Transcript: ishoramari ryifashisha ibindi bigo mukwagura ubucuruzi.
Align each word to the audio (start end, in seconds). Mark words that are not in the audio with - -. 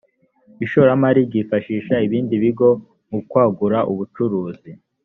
ishoramari 0.65 1.19
ryifashisha 1.27 1.95
ibindi 2.07 2.33
bigo 2.43 2.69
mukwagura 3.09 3.79
ubucuruzi. 3.91 4.71